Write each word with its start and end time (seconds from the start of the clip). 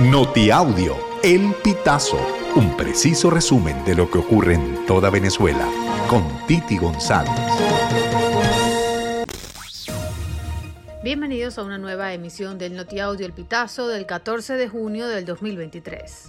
Notiaudio, 0.00 0.96
El 1.22 1.54
Pitazo, 1.62 2.18
un 2.56 2.76
preciso 2.76 3.30
resumen 3.30 3.84
de 3.84 3.94
lo 3.94 4.10
que 4.10 4.18
ocurre 4.18 4.54
en 4.54 4.84
toda 4.86 5.08
Venezuela, 5.08 5.68
con 6.08 6.24
Titi 6.48 6.76
González. 6.78 7.30
Bienvenidos 11.04 11.58
a 11.58 11.62
una 11.62 11.78
nueva 11.78 12.12
emisión 12.12 12.58
del 12.58 12.74
Notiaudio 12.74 13.24
El 13.24 13.34
Pitazo 13.34 13.86
del 13.86 14.04
14 14.04 14.54
de 14.54 14.68
junio 14.68 15.06
del 15.06 15.26
2023. 15.26 16.28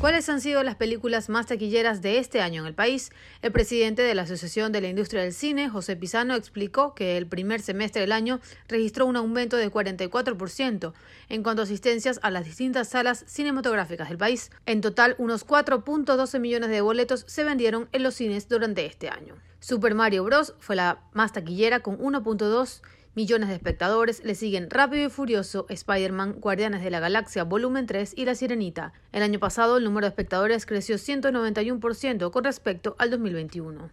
¿Cuáles 0.00 0.28
han 0.28 0.40
sido 0.40 0.62
las 0.62 0.76
películas 0.76 1.28
más 1.28 1.46
taquilleras 1.46 2.02
de 2.02 2.18
este 2.18 2.40
año 2.40 2.60
en 2.60 2.68
el 2.68 2.74
país? 2.74 3.10
El 3.42 3.50
presidente 3.50 4.02
de 4.02 4.14
la 4.14 4.22
Asociación 4.22 4.70
de 4.70 4.80
la 4.80 4.86
Industria 4.86 5.22
del 5.22 5.32
Cine, 5.32 5.68
José 5.68 5.96
Pisano, 5.96 6.36
explicó 6.36 6.94
que 6.94 7.16
el 7.16 7.26
primer 7.26 7.60
semestre 7.60 8.02
del 8.02 8.12
año 8.12 8.38
registró 8.68 9.06
un 9.06 9.16
aumento 9.16 9.56
de 9.56 9.72
44% 9.72 10.92
en 11.28 11.42
cuanto 11.42 11.62
a 11.62 11.64
asistencias 11.64 12.20
a 12.22 12.30
las 12.30 12.44
distintas 12.44 12.90
salas 12.90 13.24
cinematográficas 13.26 14.08
del 14.08 14.18
país. 14.18 14.52
En 14.66 14.82
total, 14.82 15.16
unos 15.18 15.44
4.12 15.44 16.38
millones 16.38 16.70
de 16.70 16.80
boletos 16.80 17.24
se 17.26 17.42
vendieron 17.42 17.88
en 17.90 18.04
los 18.04 18.14
cines 18.14 18.48
durante 18.48 18.86
este 18.86 19.08
año. 19.08 19.34
Super 19.58 19.96
Mario 19.96 20.22
Bros. 20.22 20.54
fue 20.60 20.76
la 20.76 21.00
más 21.12 21.32
taquillera 21.32 21.80
con 21.80 21.98
1.2 21.98 22.82
millones 23.14 23.48
de 23.48 23.54
espectadores, 23.54 24.22
le 24.24 24.34
siguen 24.34 24.70
Rápido 24.70 25.06
y 25.06 25.10
Furioso, 25.10 25.66
Spider-Man, 25.68 26.36
Guardianes 26.40 26.82
de 26.82 26.90
la 26.90 27.00
Galaxia 27.00 27.44
Volumen 27.44 27.86
3 27.86 28.14
y 28.16 28.24
La 28.24 28.34
Sirenita. 28.34 28.92
El 29.12 29.22
año 29.22 29.38
pasado 29.38 29.76
el 29.76 29.84
número 29.84 30.06
de 30.06 30.10
espectadores 30.10 30.66
creció 30.66 30.96
191% 30.96 32.30
con 32.30 32.44
respecto 32.44 32.96
al 32.98 33.10
2021. 33.10 33.90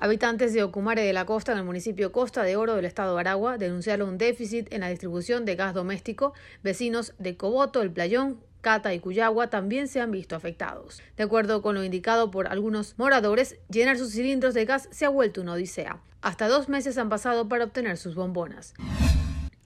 Habitantes 0.00 0.54
de 0.54 0.62
Ocumare 0.62 1.02
de 1.02 1.12
la 1.12 1.26
Costa, 1.26 1.50
en 1.50 1.58
el 1.58 1.64
municipio 1.64 2.12
Costa 2.12 2.44
de 2.44 2.54
Oro 2.54 2.76
del 2.76 2.84
estado 2.84 3.14
de 3.14 3.20
Aragua, 3.20 3.58
denunciaron 3.58 4.10
un 4.10 4.18
déficit 4.18 4.72
en 4.72 4.82
la 4.82 4.88
distribución 4.88 5.44
de 5.44 5.56
gas 5.56 5.74
doméstico. 5.74 6.34
Vecinos 6.62 7.14
de 7.18 7.36
Coboto, 7.36 7.82
El 7.82 7.90
Playón, 7.90 8.38
Cata 8.60 8.92
y 8.94 9.00
Cuyagua 9.00 9.48
también 9.50 9.88
se 9.88 10.00
han 10.00 10.10
visto 10.10 10.36
afectados. 10.36 11.00
De 11.16 11.24
acuerdo 11.24 11.62
con 11.62 11.74
lo 11.74 11.84
indicado 11.84 12.30
por 12.30 12.48
algunos 12.48 12.94
moradores, 12.98 13.56
llenar 13.68 13.98
sus 13.98 14.12
cilindros 14.12 14.54
de 14.54 14.64
gas 14.64 14.88
se 14.90 15.04
ha 15.04 15.08
vuelto 15.08 15.40
una 15.40 15.52
odisea. 15.52 16.00
Hasta 16.20 16.48
dos 16.48 16.68
meses 16.68 16.98
han 16.98 17.08
pasado 17.08 17.48
para 17.48 17.64
obtener 17.64 17.96
sus 17.96 18.14
bombonas. 18.14 18.74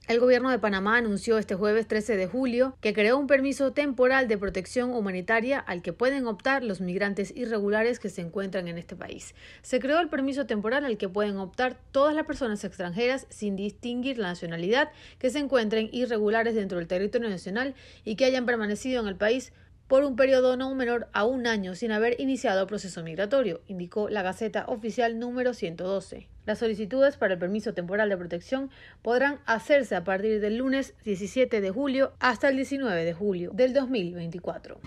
El 0.05 0.19
gobierno 0.19 0.49
de 0.49 0.59
Panamá 0.59 0.97
anunció 0.97 1.37
este 1.37 1.55
jueves 1.55 1.87
13 1.87 2.17
de 2.17 2.27
julio 2.27 2.75
que 2.81 2.93
creó 2.93 3.17
un 3.17 3.25
permiso 3.25 3.71
temporal 3.71 4.27
de 4.27 4.37
protección 4.37 4.93
humanitaria 4.93 5.59
al 5.59 5.81
que 5.81 5.93
pueden 5.93 6.27
optar 6.27 6.61
los 6.61 6.81
migrantes 6.81 7.31
irregulares 7.37 7.99
que 7.99 8.09
se 8.09 8.19
encuentran 8.19 8.67
en 8.67 8.77
este 8.77 8.97
país. 8.97 9.33
Se 9.61 9.79
creó 9.79 10.01
el 10.01 10.09
permiso 10.09 10.45
temporal 10.45 10.83
al 10.83 10.97
que 10.97 11.07
pueden 11.07 11.37
optar 11.37 11.79
todas 11.93 12.13
las 12.13 12.25
personas 12.25 12.65
extranjeras 12.65 13.27
sin 13.29 13.55
distinguir 13.55 14.17
la 14.17 14.27
nacionalidad 14.27 14.91
que 15.19 15.29
se 15.29 15.39
encuentren 15.39 15.87
irregulares 15.93 16.53
dentro 16.53 16.79
del 16.79 16.87
territorio 16.87 17.29
nacional 17.29 17.73
y 18.03 18.17
que 18.17 18.25
hayan 18.25 18.45
permanecido 18.45 19.01
en 19.01 19.07
el 19.07 19.15
país 19.15 19.53
por 19.87 20.03
un 20.03 20.15
periodo 20.15 20.57
no 20.57 20.73
menor 20.75 21.07
a 21.13 21.25
un 21.25 21.47
año 21.47 21.75
sin 21.75 21.91
haber 21.91 22.19
iniciado 22.19 22.67
proceso 22.67 23.03
migratorio, 23.03 23.61
indicó 23.67 24.09
la 24.09 24.21
Gaceta 24.21 24.65
Oficial 24.67 25.19
número 25.19 25.53
112. 25.53 26.27
Las 26.45 26.59
solicitudes 26.59 27.17
para 27.17 27.33
el 27.33 27.39
permiso 27.39 27.73
temporal 27.73 28.09
de 28.09 28.17
protección 28.17 28.69
podrán 29.01 29.39
hacerse 29.45 29.95
a 29.95 30.03
partir 30.03 30.41
del 30.41 30.57
lunes 30.57 30.93
17 31.05 31.61
de 31.61 31.71
julio 31.71 32.13
hasta 32.19 32.49
el 32.49 32.57
19 32.57 33.05
de 33.05 33.13
julio 33.13 33.51
del 33.53 33.73
2024. 33.73 34.79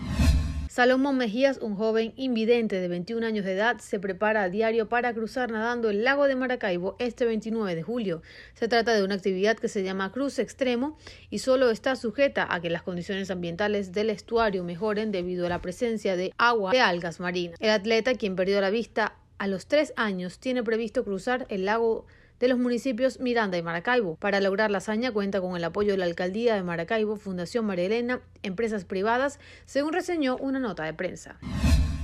Salomón 0.77 1.17
Mejías, 1.17 1.57
un 1.57 1.75
joven 1.75 2.13
invidente 2.17 2.79
de 2.79 2.87
21 2.87 3.25
años 3.25 3.45
de 3.45 3.53
edad, 3.53 3.79
se 3.79 3.99
prepara 3.99 4.43
a 4.43 4.49
diario 4.49 4.87
para 4.87 5.11
cruzar 5.11 5.49
nadando 5.49 5.89
el 5.89 6.03
lago 6.03 6.27
de 6.27 6.35
Maracaibo 6.35 6.95
este 6.99 7.25
29 7.25 7.73
de 7.73 7.81
julio. 7.81 8.21
Se 8.53 8.67
trata 8.67 8.93
de 8.93 9.03
una 9.03 9.15
actividad 9.15 9.57
que 9.57 9.69
se 9.69 9.81
llama 9.81 10.11
Cruz 10.11 10.37
Extremo 10.37 10.95
y 11.31 11.39
solo 11.39 11.71
está 11.71 11.95
sujeta 11.95 12.45
a 12.47 12.61
que 12.61 12.69
las 12.69 12.83
condiciones 12.83 13.31
ambientales 13.31 13.91
del 13.91 14.11
estuario 14.11 14.63
mejoren 14.63 15.11
debido 15.11 15.47
a 15.47 15.49
la 15.49 15.63
presencia 15.63 16.15
de 16.15 16.31
agua 16.37 16.73
de 16.73 16.81
algas 16.81 17.19
marinas. 17.19 17.57
El 17.59 17.71
atleta, 17.71 18.13
quien 18.13 18.35
perdió 18.35 18.61
la 18.61 18.69
vista 18.69 19.15
a 19.39 19.47
los 19.47 19.65
tres 19.65 19.93
años, 19.95 20.37
tiene 20.37 20.61
previsto 20.61 21.03
cruzar 21.03 21.47
el 21.49 21.65
lago 21.65 22.05
de 22.39 22.47
los 22.47 22.59
municipios 22.59 23.19
Miranda 23.19 23.57
y 23.57 23.63
Maracaibo. 23.63 24.15
Para 24.15 24.39
lograr 24.39 24.71
la 24.71 24.77
hazaña 24.79 25.11
cuenta 25.11 25.41
con 25.41 25.55
el 25.55 25.63
apoyo 25.63 25.91
de 25.91 25.97
la 25.97 26.05
Alcaldía 26.05 26.55
de 26.55 26.63
Maracaibo, 26.63 27.15
Fundación 27.15 27.65
María 27.65 27.85
Elena, 27.85 28.21
empresas 28.43 28.85
privadas, 28.85 29.39
según 29.65 29.93
reseñó 29.93 30.37
una 30.37 30.59
nota 30.59 30.83
de 30.83 30.93
prensa. 30.93 31.37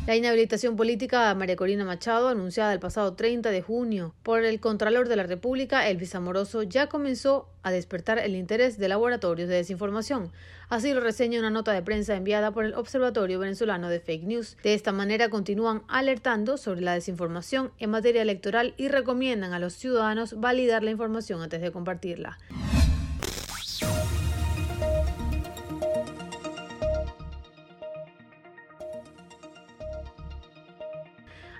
La 0.05 0.17
inhabilitación 0.17 0.75
política 0.75 1.29
a 1.29 1.33
María 1.33 1.55
Corina 1.55 1.85
Machado, 1.85 2.27
anunciada 2.27 2.73
el 2.73 2.81
pasado 2.81 3.13
30 3.13 3.51
de 3.51 3.61
junio 3.61 4.13
por 4.21 4.43
el 4.43 4.59
Contralor 4.59 5.07
de 5.07 5.15
la 5.15 5.23
República, 5.23 5.87
Elvis 5.87 6.13
Amoroso, 6.13 6.61
ya 6.63 6.87
comenzó 6.87 7.47
a 7.61 7.71
despertar 7.71 8.19
el 8.19 8.35
interés 8.35 8.77
de 8.77 8.89
laboratorios 8.89 9.47
de 9.47 9.55
desinformación. 9.55 10.33
Así 10.67 10.93
lo 10.93 10.99
reseña 10.99 11.39
una 11.39 11.51
nota 11.51 11.71
de 11.71 11.83
prensa 11.83 12.17
enviada 12.17 12.51
por 12.51 12.65
el 12.65 12.73
Observatorio 12.73 13.39
Venezolano 13.39 13.87
de 13.87 14.01
Fake 14.01 14.25
News. 14.25 14.57
De 14.61 14.73
esta 14.73 14.91
manera 14.91 15.29
continúan 15.29 15.83
alertando 15.87 16.57
sobre 16.57 16.81
la 16.81 16.95
desinformación 16.95 17.71
en 17.79 17.91
materia 17.91 18.23
electoral 18.23 18.73
y 18.75 18.89
recomiendan 18.89 19.53
a 19.53 19.59
los 19.59 19.71
ciudadanos 19.71 20.37
validar 20.37 20.83
la 20.83 20.91
información 20.91 21.41
antes 21.41 21.61
de 21.61 21.71
compartirla. 21.71 22.39